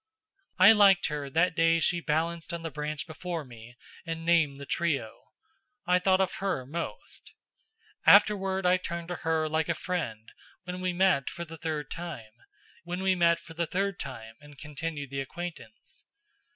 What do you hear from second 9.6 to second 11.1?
a friend when we